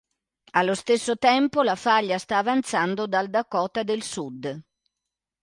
[0.53, 4.59] Allo stesso tempo, la faglia sta avanzando dal Dakota del Sud.